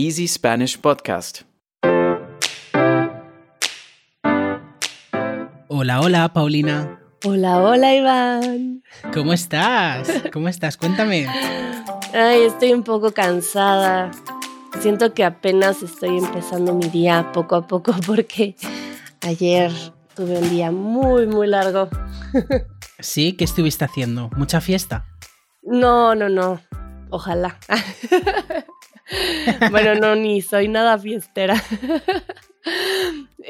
[0.00, 1.40] Easy Spanish Podcast.
[5.66, 7.00] Hola, hola, Paulina.
[7.24, 8.84] Hola, hola, Iván.
[9.12, 10.08] ¿Cómo estás?
[10.32, 10.76] ¿Cómo estás?
[10.76, 11.26] Cuéntame.
[12.14, 14.12] Ay, estoy un poco cansada.
[14.78, 18.54] Siento que apenas estoy empezando mi día poco a poco porque
[19.22, 19.72] ayer
[20.14, 21.88] tuve un día muy, muy largo.
[23.00, 23.32] ¿Sí?
[23.32, 24.30] ¿Qué estuviste haciendo?
[24.36, 25.06] ¿Mucha fiesta?
[25.60, 26.60] No, no, no.
[27.10, 27.58] Ojalá.
[29.70, 31.62] bueno, no, ni soy nada fiestera.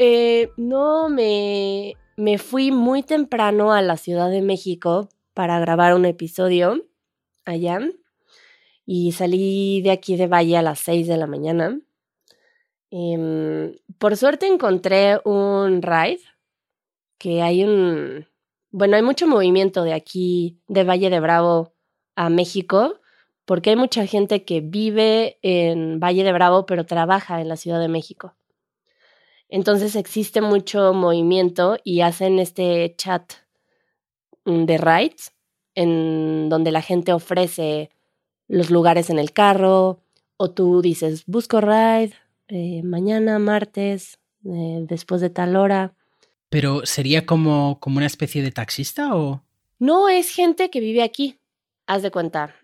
[0.01, 6.05] Eh, no, me, me fui muy temprano a la Ciudad de México para grabar un
[6.05, 6.85] episodio
[7.45, 7.81] allá
[8.87, 11.79] y salí de aquí de Valle a las 6 de la mañana.
[12.91, 16.21] Em, por suerte encontré un ride,
[17.19, 18.27] que hay un...
[18.71, 21.75] Bueno, hay mucho movimiento de aquí, de Valle de Bravo
[22.17, 22.99] a México,
[23.49, 27.81] porque hay mucha gente que vive en Valle de Bravo, pero trabaja en la Ciudad
[27.81, 28.37] de México.
[29.49, 33.33] Entonces existe mucho movimiento y hacen este chat
[34.45, 35.33] mm, de rides
[35.75, 37.89] en donde la gente ofrece
[38.49, 40.03] los lugares en el carro
[40.37, 42.13] o tú dices, busco ride
[42.49, 45.95] eh, mañana, martes, eh, después de tal hora.
[46.51, 49.43] ¿Pero sería como, como una especie de taxista o...?
[49.79, 51.39] No, es gente que vive aquí.
[51.87, 52.55] Haz de cuenta.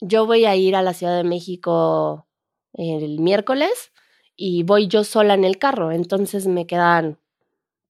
[0.00, 2.26] Yo voy a ir a la Ciudad de México
[2.74, 3.92] el miércoles
[4.36, 7.18] y voy yo sola en el carro, entonces me quedan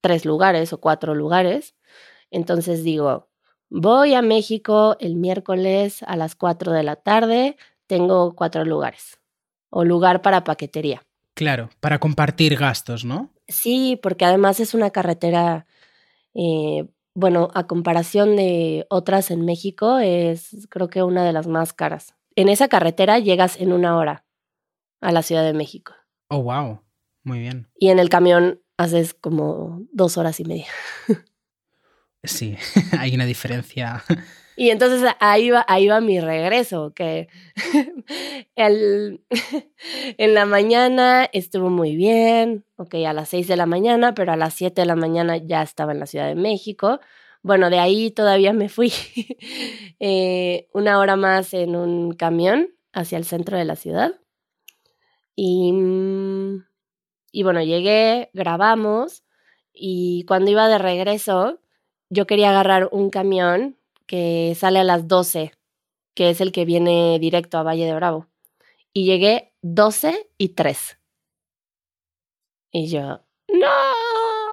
[0.01, 1.75] tres lugares o cuatro lugares.
[2.31, 3.29] Entonces digo,
[3.69, 9.19] voy a México el miércoles a las cuatro de la tarde, tengo cuatro lugares
[9.71, 11.07] o lugar para paquetería.
[11.35, 13.31] Claro, para compartir gastos, ¿no?
[13.47, 15.67] Sí, porque además es una carretera,
[16.35, 16.87] eh,
[17.19, 22.15] bueno, a comparación de otras en México, es creo que una de las más caras.
[22.37, 24.25] En esa carretera llegas en una hora
[25.01, 25.95] a la Ciudad de México.
[26.29, 26.81] Oh, wow.
[27.25, 27.69] Muy bien.
[27.77, 30.69] Y en el camión haces como dos horas y media.
[32.23, 32.57] Sí,
[32.99, 34.05] hay una diferencia.
[34.59, 37.29] Y entonces ahí va, ahí va mi regreso, que
[38.57, 44.37] en la mañana estuvo muy bien, ok, a las seis de la mañana, pero a
[44.37, 46.99] las siete de la mañana ya estaba en la Ciudad de México.
[47.41, 48.93] Bueno, de ahí todavía me fui
[50.01, 54.11] eh, una hora más en un camión hacia el centro de la ciudad.
[55.37, 56.65] Y, mm,
[57.31, 59.23] y bueno, llegué, grabamos
[59.73, 61.61] y cuando iba de regreso,
[62.11, 65.53] yo quería agarrar un camión que sale a las 12,
[66.17, 68.27] que es el que viene directo a Valle de Bravo.
[68.93, 70.99] Y llegué 12 y 3.
[72.73, 73.69] Y yo, no.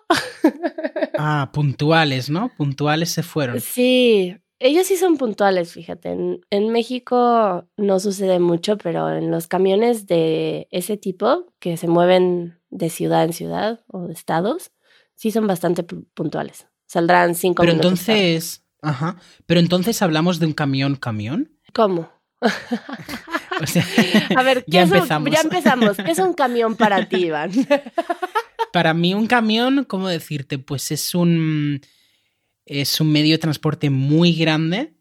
[1.18, 2.52] Ah, puntuales, ¿no?
[2.58, 3.62] Puntuales se fueron.
[3.62, 6.10] Sí, ellos sí son puntuales, fíjate.
[6.10, 11.88] En, en, México no sucede mucho, pero en los camiones de ese tipo, que se
[11.88, 14.72] mueven de ciudad en ciudad o de estados,
[15.16, 16.68] sí son bastante puntuales.
[16.86, 17.92] Saldrán cinco pero minutos.
[17.92, 19.18] entonces, ajá.
[19.46, 21.51] Pero entonces hablamos de un camión camión.
[21.73, 22.09] ¿Cómo?
[23.62, 23.85] O sea,
[24.35, 25.31] A ver, ¿qué ya es un- empezamos.
[25.31, 25.96] ya empezamos.
[25.97, 27.51] ¿Qué es un camión para ti, Iván?
[28.73, 30.59] Para mí un camión, ¿cómo decirte?
[30.59, 31.79] Pues es un
[32.66, 34.94] es un medio de transporte muy grande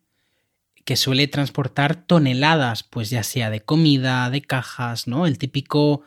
[0.85, 5.27] que suele transportar toneladas, pues ya sea de comida, de cajas, ¿no?
[5.27, 6.03] El típico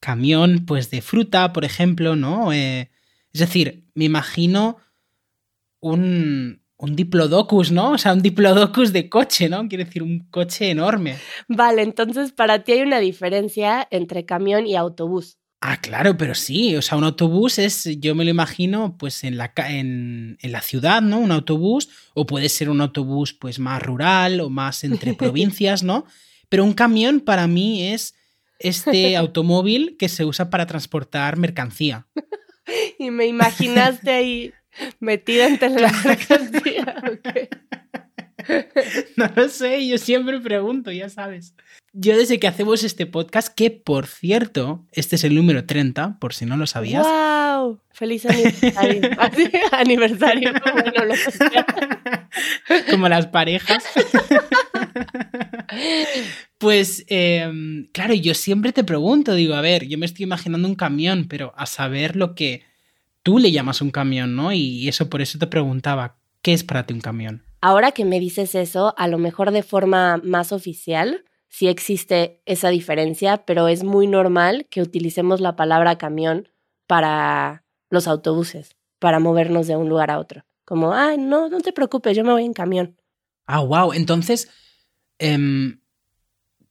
[0.00, 2.52] camión, pues de fruta, por ejemplo, ¿no?
[2.52, 2.90] Eh,
[3.32, 4.78] es decir, me imagino
[5.78, 7.92] un, un diplodocus, ¿no?
[7.92, 9.66] O sea, un diplodocus de coche, ¿no?
[9.68, 11.16] Quiere decir, un coche enorme.
[11.48, 15.38] Vale, entonces para ti hay una diferencia entre camión y autobús.
[15.62, 19.38] Ah, claro, pero sí, o sea, un autobús es, yo me lo imagino, pues en
[19.38, 21.18] la, en, en la ciudad, ¿no?
[21.18, 26.04] Un autobús, o puede ser un autobús pues más rural o más entre provincias, ¿no?
[26.48, 28.14] Pero un camión para mí es
[28.58, 32.06] este automóvil que se usa para transportar mercancía.
[32.98, 34.52] Y me imaginaste ahí
[35.00, 37.02] metida entre la mercancía.
[37.12, 37.48] ok.
[39.16, 41.54] No lo sé, yo siempre pregunto, ya sabes.
[41.92, 46.34] Yo desde que hacemos este podcast, que por cierto, este es el número 30, por
[46.34, 47.06] si no lo sabías.
[47.06, 47.80] ¡Wow!
[47.90, 49.10] ¡Feliz aniversario!
[49.18, 50.72] Así, aniversario, ¿no?
[50.72, 51.66] bueno, lo que sea.
[52.90, 53.84] como las parejas.
[56.58, 57.50] Pues, eh,
[57.92, 61.52] claro, yo siempre te pregunto, digo, a ver, yo me estoy imaginando un camión, pero
[61.56, 62.62] a saber lo que
[63.26, 64.52] tú le llamas un camión, ¿no?
[64.52, 67.42] Y eso por eso te preguntaba, ¿qué es para ti un camión?
[67.60, 72.68] Ahora que me dices eso, a lo mejor de forma más oficial, sí existe esa
[72.68, 76.48] diferencia, pero es muy normal que utilicemos la palabra camión
[76.86, 80.44] para los autobuses, para movernos de un lugar a otro.
[80.64, 82.94] Como, ah, no, no te preocupes, yo me voy en camión.
[83.46, 83.92] Ah, wow.
[83.92, 84.52] Entonces,
[85.18, 85.80] em,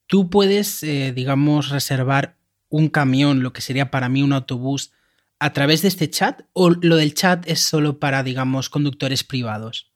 [0.08, 2.38] tú puedes, eh, digamos, reservar
[2.70, 4.94] un camión, lo que sería para mí un autobús,
[5.40, 9.92] a través de este chat o lo del chat es solo para, digamos, conductores privados?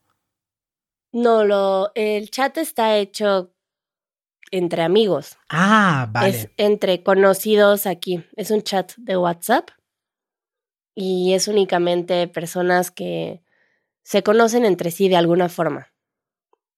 [1.11, 3.53] No, lo, el chat está hecho
[4.51, 5.37] entre amigos.
[5.49, 6.29] Ah, vale.
[6.29, 8.23] Es entre conocidos aquí.
[8.35, 9.69] Es un chat de WhatsApp
[10.95, 13.41] y es únicamente personas que
[14.03, 15.93] se conocen entre sí de alguna forma.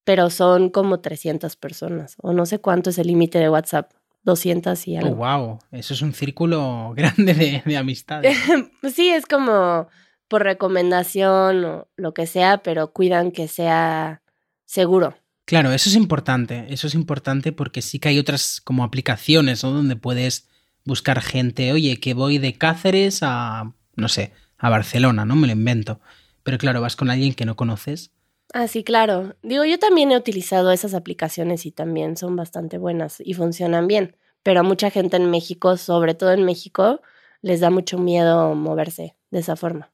[0.03, 3.93] Pero son como 300 personas o no sé cuánto es el límite de WhatsApp.
[4.23, 5.15] 200 y Oh, algo.
[5.15, 5.59] wow.
[5.71, 8.37] Eso es un círculo grande de, de amistades.
[8.93, 9.87] sí, es como
[10.27, 14.21] por recomendación o lo que sea, pero cuidan que sea
[14.65, 15.15] seguro.
[15.45, 16.67] Claro, eso es importante.
[16.69, 19.71] Eso es importante porque sí que hay otras como aplicaciones, ¿no?
[19.71, 20.47] Donde puedes
[20.85, 25.35] buscar gente, oye, que voy de Cáceres a, no sé, a Barcelona, ¿no?
[25.35, 25.99] Me lo invento.
[26.43, 28.11] Pero claro, vas con alguien que no conoces.
[28.53, 29.35] Ah, sí, claro.
[29.43, 34.15] Digo, yo también he utilizado esas aplicaciones y también son bastante buenas y funcionan bien.
[34.43, 37.01] Pero a mucha gente en México, sobre todo en México,
[37.41, 39.91] les da mucho miedo moverse de esa forma.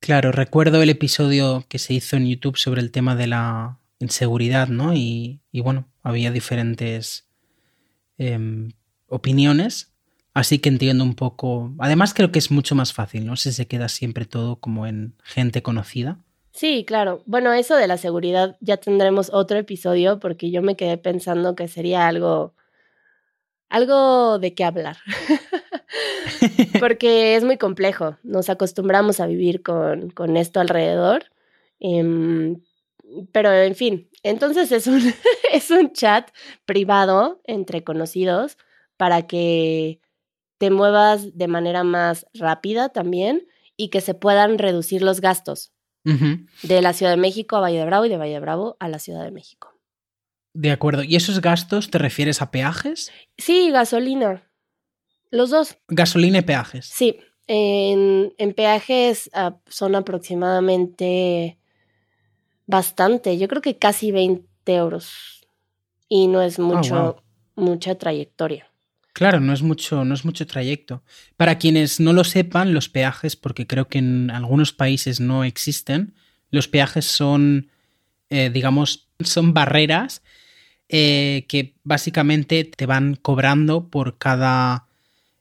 [0.00, 4.68] Claro, recuerdo el episodio que se hizo en YouTube sobre el tema de la inseguridad,
[4.68, 4.94] ¿no?
[4.94, 7.28] Y, y bueno, había diferentes
[8.16, 8.72] em,
[9.08, 9.92] opiniones,
[10.32, 11.74] así que entiendo un poco.
[11.78, 13.36] Además, creo que es mucho más fácil, ¿no?
[13.36, 16.18] Si se queda siempre todo como en gente conocida.
[16.60, 17.22] Sí, claro.
[17.24, 21.68] Bueno, eso de la seguridad ya tendremos otro episodio porque yo me quedé pensando que
[21.68, 22.54] sería algo
[23.70, 24.98] algo de qué hablar.
[26.80, 28.18] porque es muy complejo.
[28.22, 31.24] Nos acostumbramos a vivir con, con esto alrededor.
[31.78, 32.60] Em,
[33.32, 35.00] pero en fin, entonces es un,
[35.54, 36.28] es un chat
[36.66, 38.58] privado entre conocidos
[38.98, 40.02] para que
[40.58, 43.48] te muevas de manera más rápida también
[43.78, 45.72] y que se puedan reducir los gastos
[46.04, 48.88] De la Ciudad de México a Valle de Bravo y de Valle de Bravo a
[48.88, 49.74] la Ciudad de México.
[50.52, 51.02] De acuerdo.
[51.04, 53.12] ¿Y esos gastos te refieres a peajes?
[53.38, 54.42] Sí, gasolina.
[55.30, 55.76] Los dos.
[55.88, 56.86] Gasolina y peajes.
[56.86, 57.18] Sí.
[57.46, 61.58] En, en peajes ah, son aproximadamente
[62.66, 63.38] bastante.
[63.38, 65.46] Yo creo que casi 20 euros.
[66.08, 67.22] Y no es mucho,
[67.56, 67.64] wow.
[67.64, 68.69] mucha trayectoria.
[69.12, 71.02] Claro, no es mucho, no es mucho trayecto.
[71.36, 76.14] Para quienes no lo sepan, los peajes, porque creo que en algunos países no existen,
[76.50, 77.70] los peajes son,
[78.28, 80.22] eh, digamos, son barreras
[80.88, 84.86] eh, que básicamente te van cobrando por cada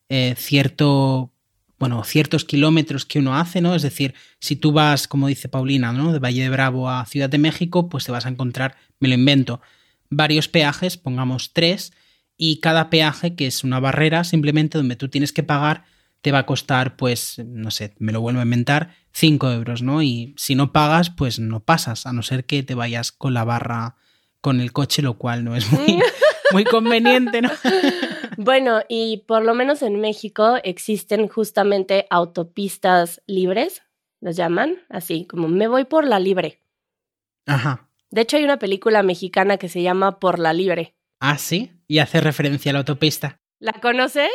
[0.10, 1.32] eh, cierto,
[1.80, 3.76] bueno, ciertos kilómetros que uno hace, ¿no?
[3.76, 6.14] Es decir, si tú vas, como dice Paulina, ¿no?
[6.14, 9.16] De Valle de Bravo a Ciudad de México, pues te vas a encontrar, me lo
[9.16, 9.62] invento,
[10.10, 11.94] varios peajes, pongamos tres,
[12.42, 15.84] y cada peaje, que es una barrera simplemente donde tú tienes que pagar,
[16.22, 20.02] te va a costar, pues, no sé, me lo vuelvo a inventar, 5 euros, ¿no?
[20.02, 23.44] Y si no pagas, pues no pasas, a no ser que te vayas con la
[23.44, 23.98] barra,
[24.40, 26.00] con el coche, lo cual no es muy,
[26.54, 27.52] muy conveniente, ¿no?
[28.42, 33.82] Bueno, y por lo menos en México existen justamente autopistas libres,
[34.22, 36.64] los llaman, así como me voy por la libre.
[37.46, 37.90] Ajá.
[38.12, 40.96] De hecho, hay una película mexicana que se llama Por la libre.
[41.20, 43.40] Ah, sí, y hace referencia a la autopista.
[43.60, 44.32] ¿La conoces?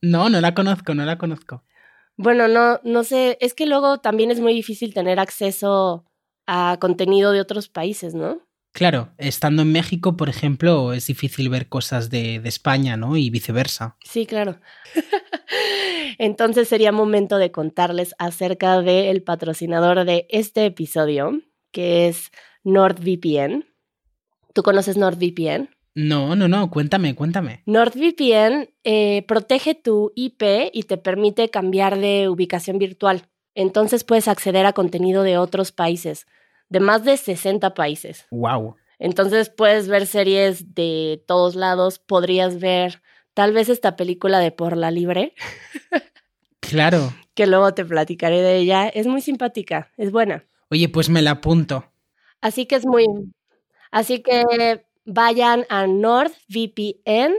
[0.00, 1.64] No, no la conozco, no la conozco.
[2.16, 6.04] Bueno, no, no sé, es que luego también es muy difícil tener acceso
[6.46, 8.40] a contenido de otros países, ¿no?
[8.72, 13.16] Claro, estando en México, por ejemplo, es difícil ver cosas de, de España, ¿no?
[13.16, 13.96] Y viceversa.
[14.04, 14.60] Sí, claro.
[16.18, 22.32] Entonces sería momento de contarles acerca del patrocinador de este episodio, que es
[22.64, 23.64] NordVPN.
[24.52, 25.68] ¿Tú conoces NordVPN?
[25.94, 27.62] No, no, no, cuéntame, cuéntame.
[27.66, 33.28] NordVPN eh, protege tu IP y te permite cambiar de ubicación virtual.
[33.54, 36.26] Entonces puedes acceder a contenido de otros países,
[36.68, 38.26] de más de 60 países.
[38.32, 38.74] Wow.
[38.98, 43.00] Entonces puedes ver series de todos lados, podrías ver
[43.32, 45.34] tal vez esta película de Por la Libre,
[46.60, 47.12] Claro.
[47.34, 48.88] que luego te platicaré de ella.
[48.88, 50.44] Es muy simpática, es buena.
[50.70, 51.84] Oye, pues me la apunto.
[52.40, 53.06] Así que es muy...
[53.92, 57.32] Así que vayan a nordvpn.com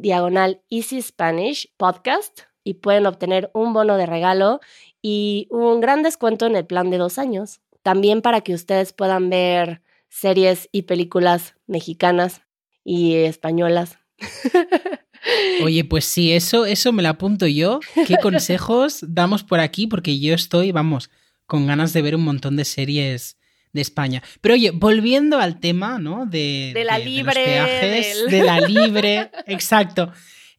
[0.00, 4.60] diagonal Easy Spanish Podcast y pueden obtener un bono de regalo
[5.00, 7.60] y un gran descuento en el plan de dos años.
[7.82, 12.42] También para que ustedes puedan ver series y películas mexicanas
[12.84, 13.98] y españolas.
[15.62, 17.80] Oye, pues sí, eso, eso me la apunto yo.
[18.06, 19.86] ¿Qué consejos damos por aquí?
[19.86, 21.10] Porque yo estoy, vamos,
[21.46, 23.36] con ganas de ver un montón de series
[23.72, 24.22] de España.
[24.40, 26.26] Pero oye, volviendo al tema, ¿no?
[26.26, 30.12] De, De la los libre, peajes, del- de la libre, exacto.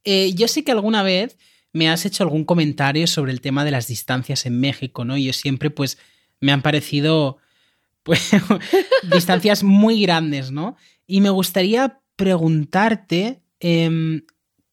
[0.04, 1.38] Eh, yo sé que alguna vez
[1.72, 5.18] me has hecho algún comentario sobre el tema de las distancias en México, ¿no?
[5.18, 5.98] Y yo siempre, pues,
[6.40, 7.38] me han parecido,
[8.04, 8.32] pues,
[9.12, 10.76] distancias muy grandes, ¿no?
[11.08, 14.24] Y me gustaría preguntarte, em,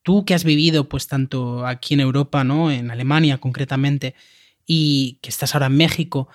[0.02, 2.70] tú que has vivido pues tanto aquí en Europa, ¿no?
[2.70, 4.14] En Alemania concretamente,
[4.66, 6.28] y que estás ahora en México,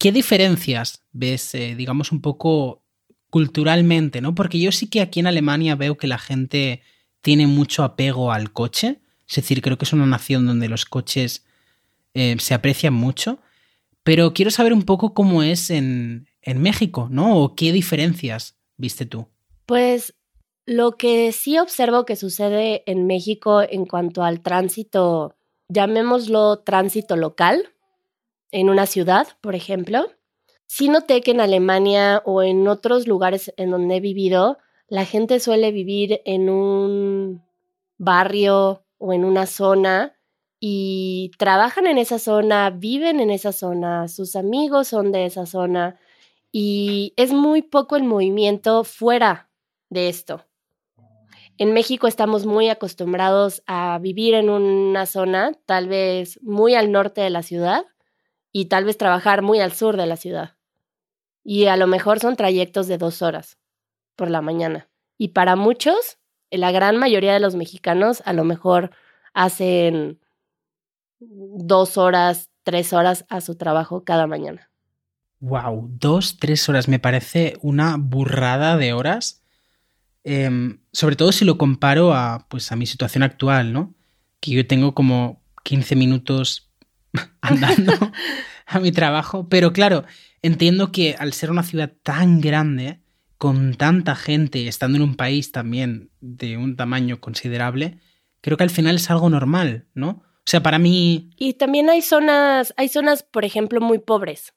[0.00, 2.82] ¿qué diferencias ves, eh, digamos, un poco
[3.28, 4.34] culturalmente, ¿no?
[4.34, 6.82] Porque yo sí que aquí en Alemania veo que la gente
[7.20, 9.00] tiene mucho apego al coche.
[9.28, 11.44] Es decir, creo que es una nación donde los coches
[12.14, 13.38] eh, se aprecian mucho.
[14.02, 17.36] Pero quiero saber un poco cómo es en, en México, ¿no?
[17.36, 19.28] O qué diferencias viste tú.
[19.66, 20.14] Pues
[20.64, 25.36] lo que sí observo que sucede en México en cuanto al tránsito,
[25.68, 27.68] llamémoslo tránsito local,
[28.52, 30.06] en una ciudad, por ejemplo,
[30.66, 35.40] sí noté que en Alemania o en otros lugares en donde he vivido, la gente
[35.40, 37.42] suele vivir en un
[37.98, 40.14] barrio o en una zona
[40.58, 45.98] y trabajan en esa zona, viven en esa zona, sus amigos son de esa zona
[46.52, 49.48] y es muy poco el movimiento fuera
[49.88, 50.44] de esto.
[51.56, 57.20] En México estamos muy acostumbrados a vivir en una zona, tal vez muy al norte
[57.20, 57.84] de la ciudad,
[58.52, 60.56] y tal vez trabajar muy al sur de la ciudad.
[61.42, 63.58] Y a lo mejor son trayectos de dos horas
[64.16, 64.88] por la mañana.
[65.16, 66.18] Y para muchos,
[66.50, 68.90] la gran mayoría de los mexicanos a lo mejor
[69.32, 70.20] hacen
[71.18, 74.70] dos horas, tres horas a su trabajo cada mañana.
[75.40, 76.88] Wow, dos, tres horas.
[76.88, 79.42] Me parece una burrada de horas.
[80.22, 83.94] Em, sobre todo si lo comparo a, pues, a mi situación actual, ¿no?
[84.40, 86.69] Que yo tengo como 15 minutos
[87.40, 87.92] andando
[88.66, 89.48] a mi trabajo.
[89.48, 90.04] Pero claro,
[90.42, 93.00] entiendo que al ser una ciudad tan grande,
[93.38, 97.98] con tanta gente, estando en un país también de un tamaño considerable,
[98.40, 100.22] creo que al final es algo normal, ¿no?
[100.40, 101.30] O sea, para mí.
[101.36, 104.54] Y también hay zonas, hay zonas, por ejemplo, muy pobres.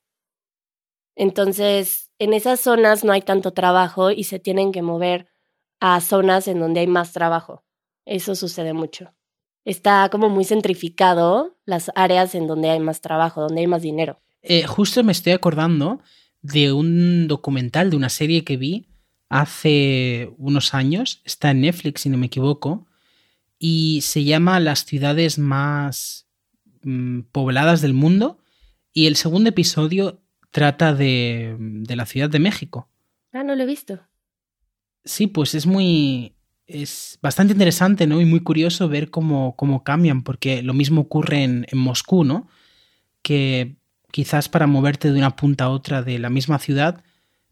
[1.16, 5.28] Entonces, en esas zonas no hay tanto trabajo y se tienen que mover
[5.80, 7.64] a zonas en donde hay más trabajo.
[8.06, 9.14] Eso sucede mucho.
[9.66, 14.20] Está como muy centrificado las áreas en donde hay más trabajo, donde hay más dinero.
[14.42, 16.02] Eh, justo me estoy acordando
[16.42, 18.88] de un documental, de una serie que vi
[19.30, 22.86] hace unos años, está en Netflix si no me equivoco,
[23.58, 26.28] y se llama Las ciudades más
[26.84, 28.40] mm, pobladas del mundo,
[28.92, 32.90] y el segundo episodio trata de, de la Ciudad de México.
[33.32, 34.00] Ah, no lo he visto.
[35.04, 36.36] Sí, pues es muy.
[36.66, 38.22] Es bastante interesante, ¿no?
[38.22, 42.48] Y muy curioso ver cómo, cómo cambian, porque lo mismo ocurre en, en Moscú, ¿no?
[43.22, 43.76] Que
[44.12, 47.04] quizás para moverte de una punta a otra de la misma ciudad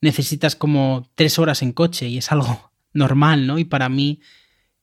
[0.02, 3.58] necesitas como tres horas en coche y es algo normal, ¿no?
[3.58, 4.20] Y para mí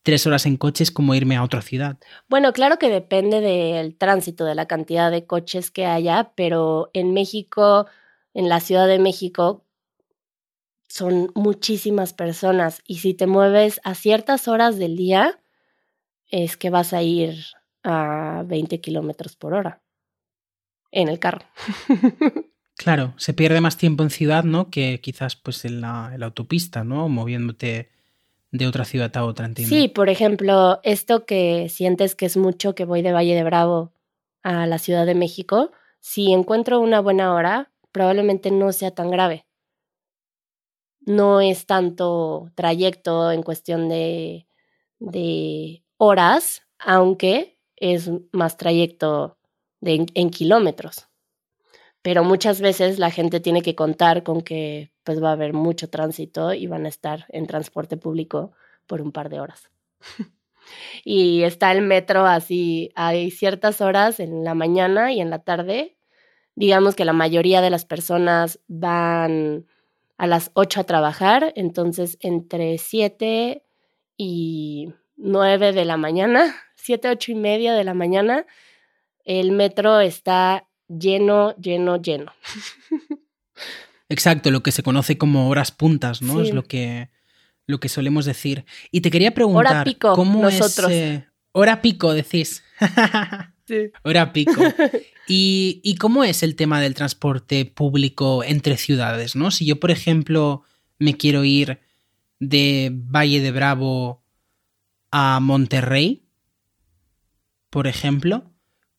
[0.02, 1.98] tres horas en coche es como irme a otra ciudad.
[2.28, 7.12] Bueno, claro que depende del tránsito, de la cantidad de coches que haya, pero en
[7.12, 7.86] México,
[8.32, 9.64] en la Ciudad de México,
[10.88, 15.38] son muchísimas personas y si te mueves a ciertas horas del día,
[16.30, 17.36] es que vas a ir
[17.82, 19.82] a 20 kilómetros por hora
[20.90, 21.44] en el carro.
[22.76, 24.70] claro, se pierde más tiempo en ciudad, ¿no?
[24.70, 27.08] Que quizás pues en la, en la autopista, ¿no?
[27.08, 27.90] Moviéndote
[28.50, 29.74] de otra ciudad a otra, entiendo.
[29.74, 33.92] Sí, por ejemplo, esto que sientes que es mucho que voy de Valle de Bravo
[34.42, 39.44] a la Ciudad de México, si encuentro una buena hora, probablemente no sea tan grave.
[41.08, 44.46] No es tanto trayecto en cuestión de,
[44.98, 49.38] de horas, aunque es más trayecto
[49.80, 51.08] de, en kilómetros.
[52.02, 55.88] Pero muchas veces la gente tiene que contar con que pues va a haber mucho
[55.88, 58.52] tránsito y van a estar en transporte público
[58.86, 59.70] por un par de horas.
[61.04, 65.96] y está el metro así, hay ciertas horas en la mañana y en la tarde.
[66.54, 69.64] Digamos que la mayoría de las personas van
[70.18, 73.62] a las 8 a trabajar, entonces entre 7
[74.16, 78.44] y 9 de la mañana, 7, 8 y media de la mañana,
[79.24, 82.32] el metro está lleno, lleno, lleno.
[84.10, 86.40] Exacto, lo que se conoce como horas puntas, ¿no?
[86.40, 87.10] Es lo que,
[87.66, 88.64] lo que solemos decir.
[88.90, 90.90] Y te quería preguntar, hora pico, ¿cómo nosotros.
[90.90, 90.96] es...
[90.96, 92.64] Eh, hora pico, decís.
[93.68, 93.90] sí.
[94.02, 94.52] Hora pico.
[95.28, 99.50] ¿Y, ¿Y cómo es el tema del transporte público entre ciudades, no?
[99.50, 100.64] Si yo, por ejemplo,
[100.98, 101.78] me quiero ir
[102.40, 104.24] de Valle de Bravo
[105.10, 106.24] a Monterrey,
[107.70, 108.50] por ejemplo,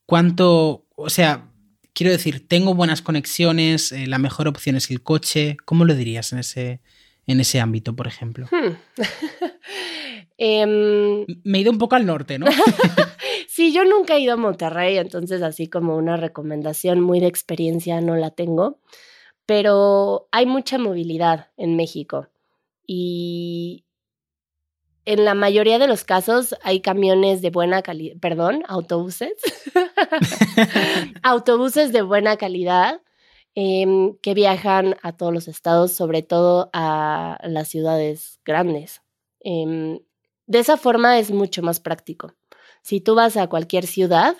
[0.05, 1.49] ¿cuánto, o sea,
[1.93, 5.57] quiero decir, tengo buenas conexiones, eh, la mejor opción es el coche.
[5.65, 6.81] ¿Cómo lo dirías en ese,
[7.27, 8.47] en ese ámbito, por ejemplo?
[8.51, 8.75] Hmm.
[10.41, 12.45] Em, Me he ido un poco al norte, ¿no?
[13.49, 17.99] sí, yo nunca he ido a Monterrey, entonces así como una recomendación muy de experiencia
[17.99, 18.79] no la tengo,
[19.45, 22.29] pero hay mucha movilidad en México
[22.87, 23.83] y
[25.03, 29.33] en la mayoría de los casos hay camiones de buena calidad, perdón, autobuses,
[31.21, 33.01] autobuses de buena calidad
[33.55, 39.01] em, que viajan a todos los estados, sobre todo a las ciudades grandes.
[39.41, 39.99] Em,
[40.49, 42.33] de esa forma es mucho más práctico.
[42.81, 44.35] Si tú vas a cualquier ciudad,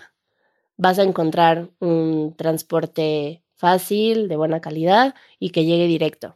[0.76, 6.36] vas a encontrar un transporte fácil, de buena calidad y que llegue directo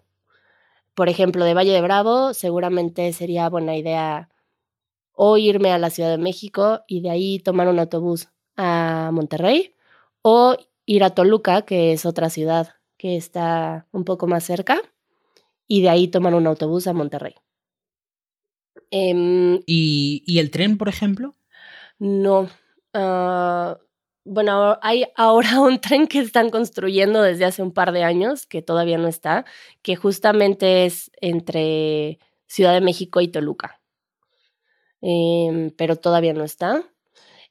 [0.94, 4.30] por ejemplo, de Valle de Bravo, seguramente sería buena idea
[5.13, 9.75] o irme a la Ciudad de México y de ahí tomar un autobús a Monterrey
[10.22, 14.82] o ir a Toluca, que es otra ciudad que está un poco más cerca,
[15.68, 17.36] y de ahí tomar un autobús a Monterrey.
[18.95, 21.33] Em, ¿Y, el tren, por ejemplo?
[21.97, 22.47] No.
[22.93, 23.79] Ah,
[24.23, 28.62] bueno, hay ahora un tren que están construyendo desde hace un par de años, que
[28.62, 29.45] todavía no está,
[29.81, 33.81] que justamente es entre Ciudad de México y Toluca.
[35.01, 36.83] Em, pero todavía no está.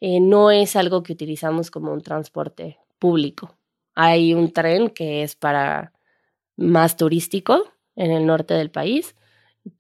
[0.00, 3.56] Eh, no es algo que utilizamos como un transporte público.
[3.96, 5.92] Hay un tren que es para
[6.56, 7.64] más turístico
[7.96, 9.16] en el norte del país,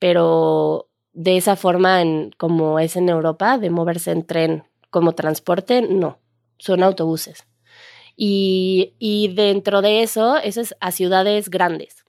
[0.00, 2.02] pero de esa forma,
[2.38, 6.18] como es en Europa, de moverse en tren como transporte, no
[6.62, 7.44] son autobuses.
[8.14, 12.04] Y, dentro de eso, eso es a ciudades grandes.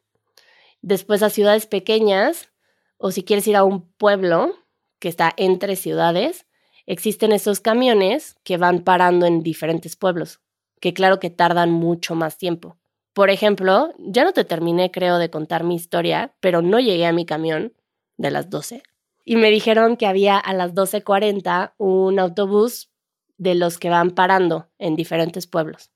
[0.81, 2.49] Después a ciudades pequeñas,
[2.97, 4.53] o si quieres ir a un pueblo
[4.99, 6.45] que está entre ciudades,
[6.85, 10.39] existen esos camiones que van parando en diferentes pueblos,
[10.79, 12.77] que claro que tardan mucho más tiempo.
[13.13, 17.13] Por ejemplo, ya no te terminé, creo, de contar mi historia, pero no llegué a
[17.13, 17.73] mi camión
[18.17, 18.83] de las 12.
[19.25, 22.91] Y me dijeron que había a las 12.40 un autobús
[23.37, 25.91] de los que van parando en diferentes pueblos.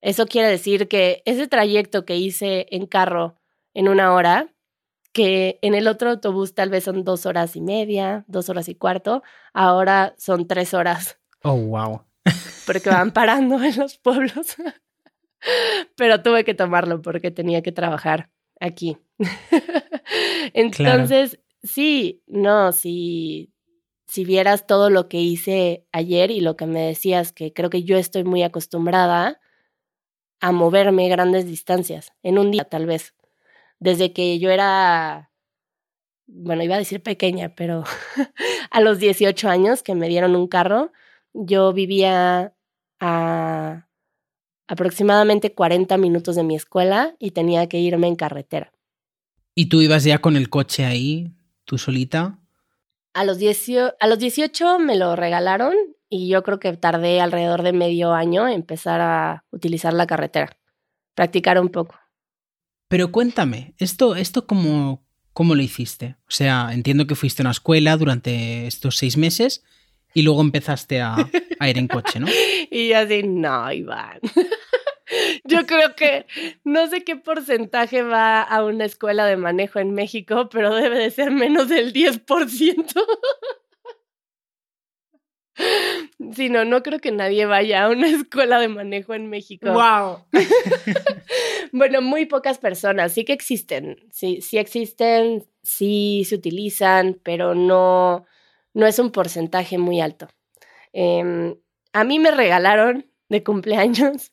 [0.00, 3.36] Eso quiere decir que ese trayecto que hice en carro
[3.72, 4.54] en una hora,
[5.12, 8.74] que en el otro autobús tal vez son dos horas y media, dos horas y
[8.74, 11.18] cuarto, ahora son tres horas.
[11.42, 12.04] Oh, wow.
[12.66, 14.56] Porque van parando en los pueblos.
[15.96, 18.96] Pero tuve que tomarlo porque tenía que trabajar aquí.
[20.54, 23.52] Entonces, sí, no, sí,
[24.06, 27.82] si vieras todo lo que hice ayer y lo que me decías, que creo que
[27.82, 29.40] yo estoy muy acostumbrada
[30.40, 33.14] a moverme grandes distancias, en un día tal vez.
[33.80, 35.32] Desde que yo era,
[36.26, 37.84] bueno, iba a decir pequeña, pero
[38.70, 40.92] a los 18 años que me dieron un carro,
[41.32, 42.54] yo vivía
[43.00, 43.88] a
[44.68, 48.72] aproximadamente 40 minutos de mi escuela y tenía que irme en carretera.
[49.54, 51.32] ¿Y tú ibas ya con el coche ahí,
[51.64, 52.38] tú solita?
[53.12, 53.38] A los,
[54.00, 55.74] a los 18 me lo regalaron
[56.08, 60.56] y yo creo que tardé alrededor de medio año en empezar a utilizar la carretera,
[61.14, 61.98] practicar un poco.
[62.88, 66.16] Pero cuéntame, ¿esto, esto cómo, cómo lo hiciste?
[66.28, 69.64] O sea, entiendo que fuiste a una escuela durante estos seis meses
[70.12, 71.16] y luego empezaste a,
[71.58, 72.26] a ir en coche, ¿no?
[72.70, 74.20] y yo así, no, Iván.
[75.44, 76.26] Yo creo que
[76.64, 81.10] no sé qué porcentaje va a una escuela de manejo en México, pero debe de
[81.10, 83.06] ser menos del 10%.
[86.32, 89.70] Si no, no creo que nadie vaya a una escuela de manejo en México.
[89.70, 90.24] ¡Wow!
[91.72, 93.12] bueno, muy pocas personas.
[93.12, 93.96] Sí que existen.
[94.10, 98.26] Sí, sí existen, sí se utilizan, pero no,
[98.72, 100.28] no es un porcentaje muy alto.
[100.92, 101.56] Em,
[101.92, 104.32] a mí me regalaron de cumpleaños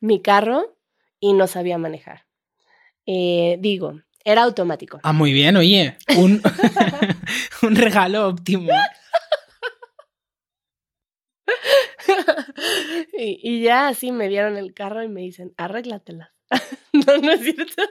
[0.00, 0.76] mi carro
[1.20, 2.26] y no sabía manejar.
[3.06, 5.00] Eh, digo, era automático.
[5.02, 6.42] Ah, muy bien, oye, un,
[7.62, 8.70] un regalo óptimo.
[13.18, 16.30] y, y, ya así me dieron el carro y me dicen, arréglatelas.
[16.92, 17.82] no, no es cierto.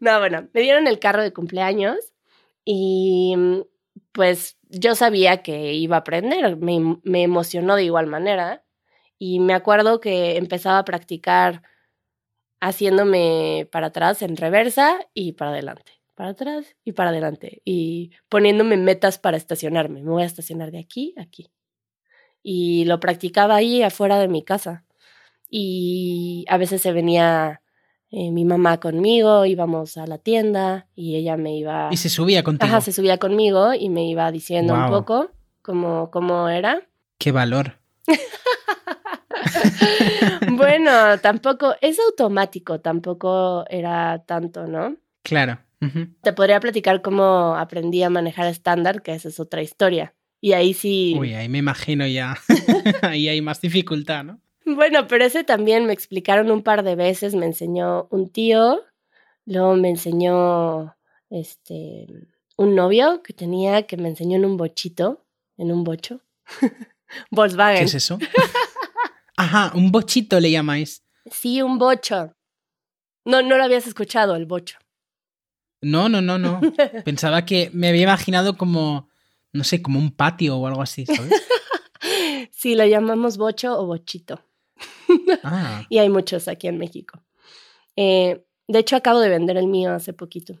[0.00, 1.98] no, bueno, me dieron el carro de cumpleaños
[2.64, 3.34] y
[4.12, 8.61] pues yo sabía que iba a aprender, me, me emocionó de igual manera
[9.24, 11.62] y me acuerdo que empezaba a practicar
[12.60, 18.76] haciéndome para atrás en reversa y para adelante, para atrás y para adelante, y poniéndome
[18.78, 20.02] metas para estacionarme.
[20.02, 21.52] Me voy a estacionar de aquí a aquí.
[22.42, 24.86] Y lo practicaba ahí afuera de mi casa.
[25.48, 27.62] Y a veces se venía
[28.10, 31.90] eh, mi mamá conmigo, íbamos a la tienda y ella me iba...
[31.92, 32.68] Y se subía contigo.
[32.68, 35.30] Ajá, se subía conmigo y me iba diciendo un poco
[35.62, 36.88] cómo, cómo era.
[37.18, 37.78] Qué valor.
[40.50, 44.96] bueno, tampoco, es automático, tampoco era tanto, ¿no?
[45.22, 45.58] Claro.
[46.22, 50.14] Te podría platicar cómo aprendí a manejar estándar, que esa es otra historia.
[50.40, 51.16] Y ahí sí.
[51.18, 52.36] Uy, ahí me imagino ya.
[53.02, 54.40] ahí hay más dificultad, ¿no?
[54.64, 58.80] Bueno, pero ese también me explicaron un par de veces, me enseñó un tío,
[59.44, 60.96] luego me enseñó
[61.30, 62.06] este
[62.56, 65.24] un novio que tenía que me enseñó en un bochito,
[65.56, 66.20] en un bocho.
[67.30, 67.78] Volkswagen.
[67.78, 68.18] ¿Qué es eso?
[69.42, 71.02] Ajá, un bochito le llamáis.
[71.28, 72.36] Sí, un bocho.
[73.24, 74.78] No, no lo habías escuchado, el bocho.
[75.80, 76.60] No, no, no, no.
[77.04, 79.08] Pensaba que me había imaginado como,
[79.52, 81.42] no sé, como un patio o algo así, ¿sabes?
[82.52, 84.40] sí, lo llamamos bocho o bochito.
[85.44, 85.84] Ah.
[85.90, 87.22] y hay muchos aquí en México.
[87.96, 90.58] Eh, de hecho, acabo de vender el mío hace poquito,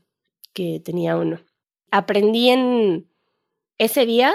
[0.52, 1.40] que tenía uno.
[1.90, 3.08] Aprendí en
[3.78, 4.34] ese día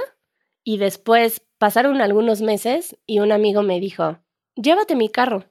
[0.64, 4.18] y después pasaron algunos meses y un amigo me dijo,
[4.62, 5.46] llévate mi carro.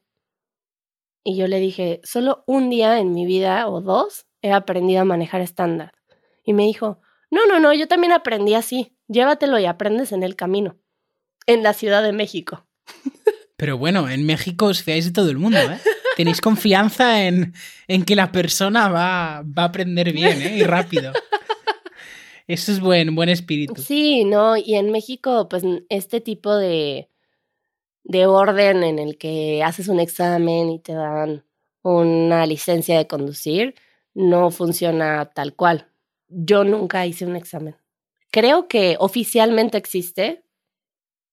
[1.24, 5.04] Y yo le dije, solo un día en mi vida o dos he aprendido a
[5.04, 5.92] manejar estándar.
[6.44, 10.36] Y me dijo, no, no, no, yo también aprendí así, llévatelo y aprendes en el
[10.36, 10.78] camino,
[11.46, 12.66] en la Ciudad de México.
[13.56, 15.80] Pero bueno, en México os fiáis de todo el mundo, ¿eh?
[16.16, 17.54] Tenéis confianza en,
[17.88, 20.58] en que la persona va, va, a aprender bien, ¿eh?
[20.58, 21.12] Y rápido.
[22.46, 23.82] Eso es buen, buen espíritu.
[23.82, 27.08] Sí, no, y en México, pues este tipo de,
[28.06, 31.44] de orden en el que haces un examen y te dan
[31.82, 33.74] una licencia de conducir,
[34.14, 35.90] no funciona tal cual.
[36.28, 37.76] Yo nunca hice un examen.
[38.30, 40.44] Creo que oficialmente existe,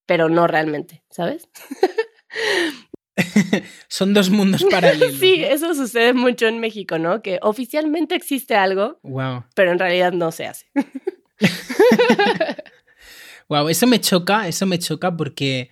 [0.06, 1.48] pero no realmente, ¿sabes?
[3.88, 5.20] Son dos mundos paralelos.
[5.20, 7.22] sí, eso sucede mucho en México, ¿no?
[7.22, 9.44] Que oficialmente existe algo, wow.
[9.56, 10.66] pero en realidad no se hace.
[13.48, 15.70] wow, eso me choca, eso me choca porque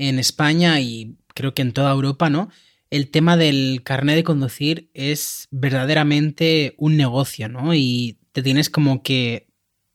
[0.00, 2.48] en España y creo que en toda Europa, ¿no?
[2.88, 7.74] El tema del carnet de conducir es verdaderamente un negocio, ¿no?
[7.74, 9.48] Y te tienes como que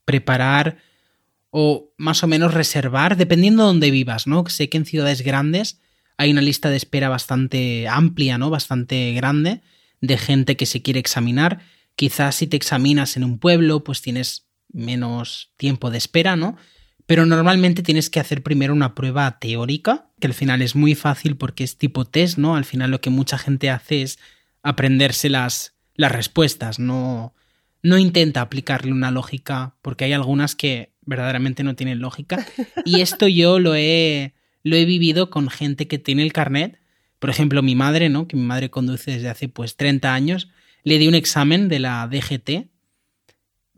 [0.06, 0.78] preparar
[1.50, 4.46] o más o menos reservar, dependiendo de dónde vivas, ¿no?
[4.48, 5.82] Sé que en ciudades grandes
[6.18, 8.52] hay una lista de espera bastante amplia, ¿no?
[8.52, 9.62] Bastante grande
[10.02, 11.62] de gente que se quiere examinar.
[11.96, 16.58] Quizás si te examinas en un pueblo, pues tienes menos tiempo de espera, ¿no?
[17.06, 21.38] Pero normalmente tienes que hacer primero una prueba teórica, que al final es muy fácil
[21.38, 22.56] porque es tipo test, ¿no?
[22.56, 24.20] Al final lo que mucha gente hace es
[24.64, 27.36] aprenderse las, las respuestas, no,
[27.84, 32.46] no intenta aplicarle una lógica, porque hay algunas que verdaderamente no tienen lógica.
[32.84, 36.80] Y esto yo lo he, lo he vivido con gente que tiene el carnet.
[37.20, 38.28] Por ejemplo, mi madre, ¿no?
[38.28, 40.50] Que mi madre conduce desde hace pues 30 años.
[40.84, 42.70] Le di un examen de la DGT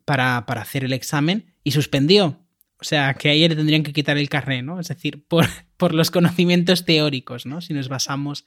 [0.06, 2.40] para, para hacer el examen y suspendió.
[2.80, 4.80] O sea, que ahí le tendrían que quitar el carnet, ¿no?
[4.80, 5.46] Es decir, por,
[5.78, 7.62] por los conocimientos teóricos, ¿no?
[7.62, 8.46] Si nos basamos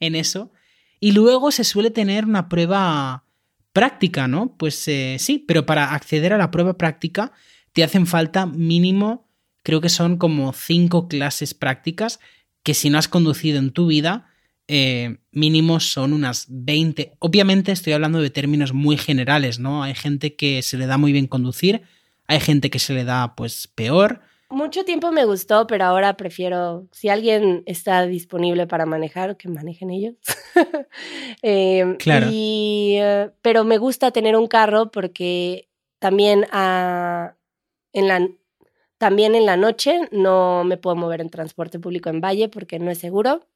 [0.00, 0.52] en eso.
[1.00, 3.24] Y luego se suele tener una prueba
[3.72, 4.56] práctica, ¿no?
[4.56, 7.32] Pues eh, sí, pero para acceder a la prueba práctica
[7.72, 9.28] te hacen falta mínimo,
[9.62, 12.20] creo que son como cinco clases prácticas
[12.62, 14.28] que si no has conducido en tu vida,
[14.68, 17.14] eh, mínimo son unas 20.
[17.18, 19.82] Obviamente estoy hablando de términos muy generales, ¿no?
[19.82, 21.82] Hay gente que se le da muy bien conducir,
[22.26, 24.20] hay gente que se le da pues peor.
[24.52, 29.90] Mucho tiempo me gustó, pero ahora prefiero, si alguien está disponible para manejar, que manejen
[29.90, 30.14] ellos.
[31.42, 32.26] eh, claro.
[32.30, 37.32] Y, uh, pero me gusta tener un carro porque también, uh,
[37.94, 38.28] en la,
[38.98, 42.90] también en la noche no me puedo mover en transporte público en Valle porque no
[42.90, 43.46] es seguro.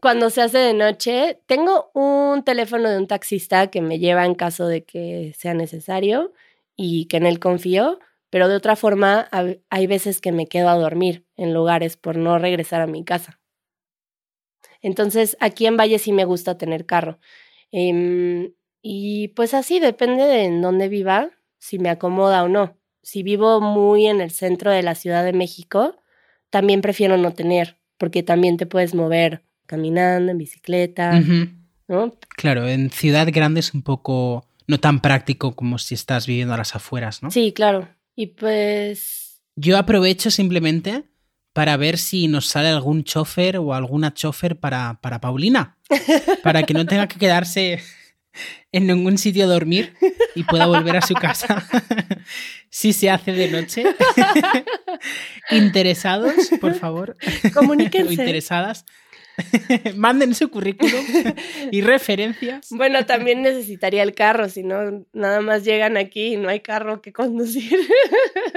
[0.00, 4.34] Cuando se hace de noche, tengo un teléfono de un taxista que me lleva en
[4.34, 6.34] caso de que sea necesario
[6.76, 7.98] y que en él confío,
[8.30, 9.28] pero de otra forma
[9.70, 13.40] hay veces que me quedo a dormir en lugares por no regresar a mi casa.
[14.82, 17.18] Entonces aquí en Valle sí me gusta tener carro.
[17.72, 22.76] Eh, y pues así depende de en dónde viva, si me acomoda o no.
[23.02, 25.96] Si vivo muy en el centro de la Ciudad de México,
[26.50, 31.54] también prefiero no tener, porque también te puedes mover caminando, en bicicleta, Uh -huh.
[31.88, 32.14] ¿no?
[32.36, 36.58] Claro, en ciudad grande es un poco no tan práctico como si estás viviendo a
[36.58, 37.30] las afueras, ¿no?
[37.30, 37.88] Sí, claro.
[38.16, 39.42] Y pues...
[39.56, 41.04] Yo aprovecho simplemente
[41.52, 45.78] para ver si nos sale algún chofer o alguna chofer para, para Paulina,
[46.42, 47.80] para que no tenga que quedarse
[48.72, 49.94] en ningún sitio a dormir
[50.34, 51.64] y pueda volver a su casa
[52.70, 53.84] si se hace de noche.
[55.52, 57.16] Interesados, por favor.
[57.52, 58.08] Comuníquense.
[58.08, 58.84] o interesadas.
[59.96, 61.04] Manden su currículum
[61.70, 62.68] y referencias.
[62.70, 67.02] Bueno, también necesitaría el carro, si no, nada más llegan aquí y no hay carro
[67.02, 67.78] que conducir.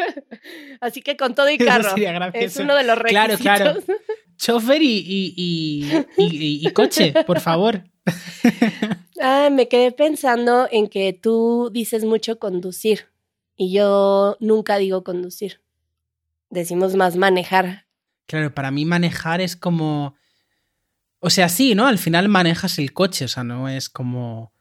[0.81, 1.95] Así que con todo y carro.
[2.33, 3.39] Es uno de los requisitos.
[3.39, 4.01] Claro, claro.
[4.37, 5.83] Chofer y, y,
[6.17, 7.83] y, y, coche, por favor.
[9.19, 13.07] Ah, me quedé pensando en que tú dices mucho conducir
[13.55, 15.61] y yo nunca digo conducir.
[16.51, 17.87] Decimos más manejar.
[18.27, 20.15] Claro, para mí manejar es como
[21.19, 21.88] o sea, sí, ¿no?
[21.88, 24.53] Al final manejas el coche, o sea, no es como...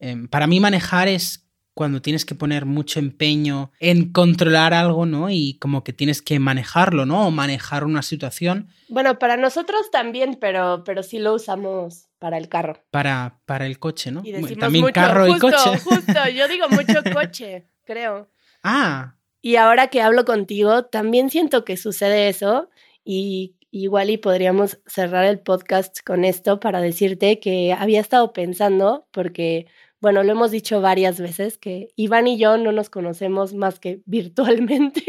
[0.00, 5.30] Eh, para mí manejar es cuando tienes que poner mucho empeño en controlar algo, ¿no?
[5.30, 7.28] Y como que tienes que manejarlo, ¿no?
[7.28, 8.68] O manejar una situación.
[8.88, 12.82] Bueno, para nosotros también, pero, pero sí lo usamos para el carro.
[12.90, 14.22] Para, para el coche, ¿no?
[14.24, 15.78] Y decimos También mucho, carro justo, y coche.
[15.78, 18.28] Justo, yo digo mucho coche, creo.
[18.64, 22.70] Ah, Y ahora que hablo contigo, también siento que sucede eso
[23.04, 29.06] y igual y podríamos cerrar el podcast con esto para decirte que había estado pensando,
[29.10, 29.66] porque,
[30.00, 34.00] bueno, lo hemos dicho varias veces, que Iván y yo no nos conocemos más que
[34.06, 35.04] virtualmente.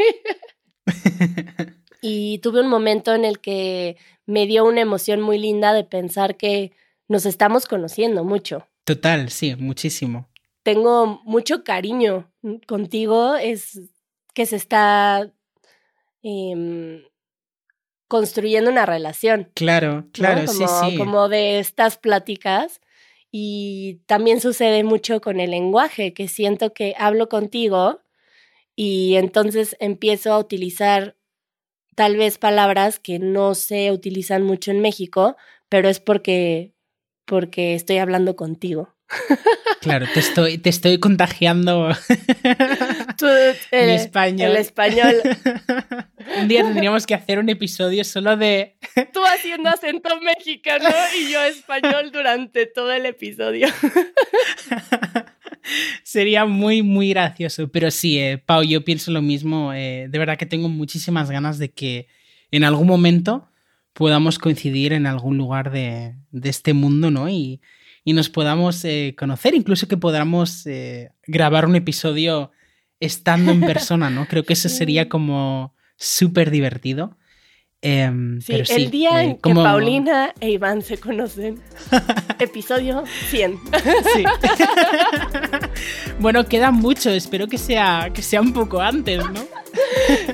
[2.02, 3.96] y tuve un momento en el que
[4.26, 6.72] me dio una emoción muy linda de pensar que
[7.08, 10.28] nos estamos conociendo mucho total, sí, muchísimo.
[10.62, 12.30] tengo mucho cariño
[12.66, 13.80] contigo, es
[14.34, 15.32] que se está
[16.22, 17.02] em,
[18.10, 19.52] construyendo una relación.
[19.54, 20.10] Claro, ¿no?
[20.12, 20.96] claro, como, sí, sí.
[20.98, 22.80] Como de estas pláticas.
[23.30, 28.00] Y también sucede mucho con el lenguaje, que siento que hablo contigo
[28.74, 31.16] y entonces empiezo a utilizar
[31.94, 35.36] tal vez palabras que no se utilizan mucho en México,
[35.68, 36.74] pero es porque,
[37.26, 38.96] porque estoy hablando contigo.
[39.80, 41.88] Claro, te estoy, te estoy contagiando
[43.16, 43.24] Tú,
[43.72, 44.50] mi eh, español.
[44.50, 45.14] El español.
[46.38, 48.76] un día tendríamos que hacer un episodio solo de...
[49.12, 50.88] Tú haciendo acento mexicano
[51.18, 53.68] y yo español durante todo el episodio.
[56.02, 57.70] Sería muy, muy gracioso.
[57.70, 59.72] Pero sí, eh, Pau, yo pienso lo mismo.
[59.72, 62.08] eh, de verdad que tengo muchísimas ganas de que
[62.50, 63.48] en algún momento
[63.92, 67.28] podamos coincidir en algún lugar de, de este mundo, ¿no?
[67.28, 67.60] Y,
[68.04, 70.64] y nos podamos eh, conocer, incluso que podamos
[71.26, 72.50] grabar un episodio
[73.00, 74.26] estando en persona, ¿no?
[74.26, 77.16] Creo que eso sería como súper divertido.
[77.82, 81.60] Em, Sí, pero sí, el día eh, en que Paulina e Iván se conocen.
[82.38, 83.58] Episodio 100.
[84.14, 84.24] Sí.
[86.18, 89.46] bueno, queda mucho, espero que sea, que sea un poco antes, ¿no?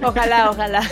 [0.03, 0.83] Ojalá, ojalá.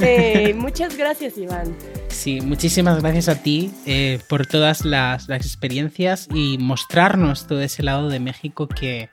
[0.00, 1.72] Eh, muchas gracias, Iván.
[2.08, 7.84] Sí, muchísimas gracias a ti eh, por todas las, las experiencias y mostrarnos todo ese
[7.84, 9.08] lado de México que,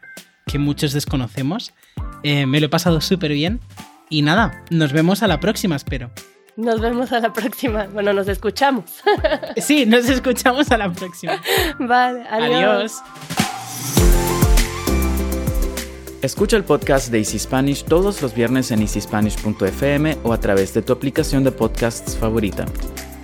[0.48, 1.72] que muchos desconocemos.
[2.24, 3.60] Eh, me lo he pasado súper bien
[4.10, 6.12] y nada, nos vemos a la próxima, espero.
[6.58, 7.88] Nos vemos a la próxima.
[7.94, 8.86] Bueno, nos escuchamos.
[9.58, 11.42] Sí, nos escuchamos a la próxima.
[11.80, 13.02] Vale, adiós.
[13.06, 13.52] Adiós.
[16.22, 20.84] Escucha el podcast de Easy Spanish todos los viernes en easyspanish.fm o a través de
[20.84, 22.66] tu aplicación de podcasts favorita.